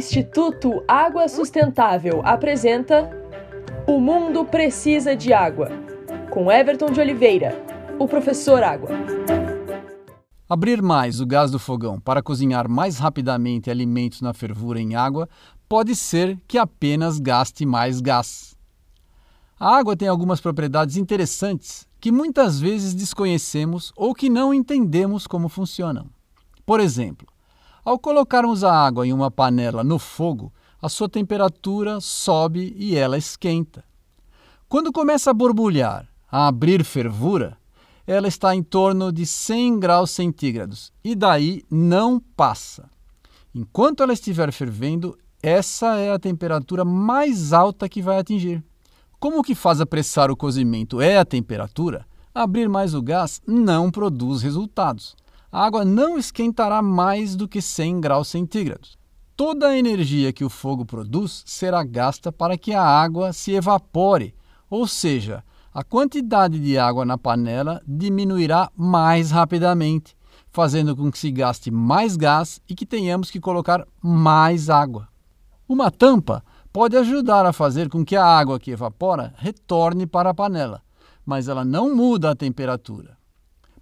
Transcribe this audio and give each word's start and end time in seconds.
Instituto 0.00 0.82
Água 0.88 1.28
Sustentável 1.28 2.22
apresenta 2.24 3.10
O 3.86 4.00
Mundo 4.00 4.46
Precisa 4.46 5.14
de 5.14 5.30
Água, 5.30 5.68
com 6.30 6.50
Everton 6.50 6.86
de 6.86 6.98
Oliveira, 6.98 7.62
o 7.98 8.08
professor 8.08 8.62
Água. 8.62 8.88
Abrir 10.48 10.80
mais 10.80 11.20
o 11.20 11.26
gás 11.26 11.50
do 11.50 11.58
fogão 11.58 12.00
para 12.00 12.22
cozinhar 12.22 12.66
mais 12.66 12.98
rapidamente 12.98 13.70
alimentos 13.70 14.22
na 14.22 14.32
fervura 14.32 14.80
em 14.80 14.94
água 14.94 15.28
pode 15.68 15.94
ser 15.94 16.38
que 16.48 16.56
apenas 16.56 17.18
gaste 17.18 17.66
mais 17.66 18.00
gás. 18.00 18.56
A 19.58 19.76
água 19.76 19.94
tem 19.94 20.08
algumas 20.08 20.40
propriedades 20.40 20.96
interessantes 20.96 21.86
que 22.00 22.10
muitas 22.10 22.58
vezes 22.58 22.94
desconhecemos 22.94 23.92
ou 23.94 24.14
que 24.14 24.30
não 24.30 24.54
entendemos 24.54 25.26
como 25.26 25.50
funcionam. 25.50 26.06
Por 26.64 26.80
exemplo, 26.80 27.26
ao 27.84 27.98
colocarmos 27.98 28.62
a 28.62 28.72
água 28.72 29.06
em 29.06 29.12
uma 29.12 29.30
panela 29.30 29.82
no 29.82 29.98
fogo, 29.98 30.52
a 30.80 30.88
sua 30.88 31.08
temperatura 31.08 32.00
sobe 32.00 32.74
e 32.76 32.96
ela 32.96 33.18
esquenta. 33.18 33.84
Quando 34.68 34.92
começa 34.92 35.30
a 35.30 35.34
borbulhar, 35.34 36.08
a 36.30 36.46
abrir 36.46 36.84
fervura, 36.84 37.56
ela 38.06 38.28
está 38.28 38.54
em 38.54 38.62
torno 38.62 39.12
de 39.12 39.26
100 39.26 39.78
graus 39.78 40.10
centígrados 40.10 40.92
e 41.04 41.14
daí 41.14 41.62
não 41.70 42.20
passa. 42.20 42.88
Enquanto 43.54 44.02
ela 44.02 44.12
estiver 44.12 44.52
fervendo, 44.52 45.18
essa 45.42 45.96
é 45.96 46.12
a 46.12 46.18
temperatura 46.18 46.84
mais 46.84 47.52
alta 47.52 47.88
que 47.88 48.02
vai 48.02 48.18
atingir. 48.18 48.62
Como 49.18 49.40
o 49.40 49.42
que 49.42 49.54
faz 49.54 49.80
apressar 49.80 50.30
o 50.30 50.36
cozimento 50.36 51.00
é 51.00 51.18
a 51.18 51.24
temperatura, 51.24 52.06
abrir 52.34 52.68
mais 52.68 52.94
o 52.94 53.02
gás 53.02 53.42
não 53.46 53.90
produz 53.90 54.42
resultados 54.42 55.14
a 55.50 55.64
água 55.64 55.84
não 55.84 56.16
esquentará 56.16 56.80
mais 56.80 57.34
do 57.34 57.48
que 57.48 57.60
100 57.60 58.00
graus 58.00 58.28
centígrados. 58.28 58.98
Toda 59.36 59.68
a 59.68 59.78
energia 59.78 60.32
que 60.32 60.44
o 60.44 60.50
fogo 60.50 60.84
produz 60.84 61.42
será 61.46 61.82
gasta 61.82 62.30
para 62.30 62.58
que 62.58 62.72
a 62.74 62.82
água 62.82 63.32
se 63.32 63.52
evapore, 63.52 64.34
ou 64.68 64.86
seja, 64.86 65.42
a 65.72 65.82
quantidade 65.82 66.58
de 66.58 66.76
água 66.76 67.04
na 67.04 67.16
panela 67.16 67.80
diminuirá 67.86 68.70
mais 68.76 69.30
rapidamente, 69.30 70.16
fazendo 70.50 70.94
com 70.96 71.10
que 71.10 71.18
se 71.18 71.30
gaste 71.30 71.70
mais 71.70 72.16
gás 72.16 72.60
e 72.68 72.74
que 72.74 72.84
tenhamos 72.84 73.30
que 73.30 73.40
colocar 73.40 73.86
mais 74.02 74.68
água. 74.68 75.08
Uma 75.68 75.90
tampa 75.90 76.44
pode 76.72 76.96
ajudar 76.96 77.46
a 77.46 77.52
fazer 77.52 77.88
com 77.88 78.04
que 78.04 78.16
a 78.16 78.24
água 78.24 78.58
que 78.58 78.72
evapora 78.72 79.32
retorne 79.36 80.06
para 80.06 80.30
a 80.30 80.34
panela, 80.34 80.82
mas 81.24 81.48
ela 81.48 81.64
não 81.64 81.94
muda 81.94 82.30
a 82.30 82.36
temperatura. 82.36 83.19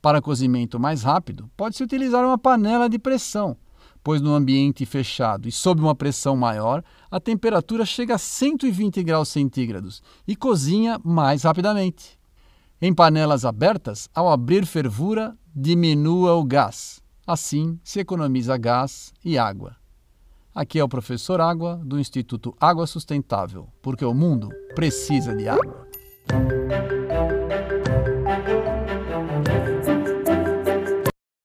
Para 0.01 0.23
cozimento 0.23 0.79
mais 0.79 1.03
rápido, 1.03 1.51
pode-se 1.57 1.83
utilizar 1.83 2.25
uma 2.25 2.39
panela 2.39 2.89
de 2.89 2.99
pressão, 2.99 3.57
pois 4.03 4.21
no 4.21 4.35
ambiente 4.35 4.87
fechado 4.87 5.49
e 5.49 5.53
sob 5.53 5.81
uma 5.81 5.95
pressão 5.95 6.37
maior, 6.37 6.85
a 7.11 7.19
temperatura 7.19 7.85
chega 7.85 8.15
a 8.15 8.19
120 8.19 9.03
graus 9.03 9.29
centígrados 9.29 10.03
e 10.27 10.37
cozinha 10.37 11.01
mais 11.05 11.43
rapidamente. 11.43 12.19
Em 12.81 12.95
panelas 12.95 13.45
abertas, 13.45 14.09
ao 14.15 14.31
abrir 14.31 14.65
fervura, 14.65 15.37
diminua 15.55 16.35
o 16.35 16.45
gás. 16.45 17.03
Assim, 17.27 17.79
se 17.83 17.99
economiza 17.99 18.57
gás 18.57 19.13
e 19.25 19.37
água. 19.37 19.77
Aqui 20.55 20.79
é 20.79 20.85
o 20.85 20.89
professor 20.89 21.41
Água, 21.41 21.81
do 21.85 21.99
Instituto 21.99 22.57
Água 22.61 22.87
Sustentável, 22.87 23.69
porque 23.83 24.05
o 24.05 24.15
mundo 24.15 24.49
precisa 24.75 25.35
de 25.35 25.49
água. 25.49 25.88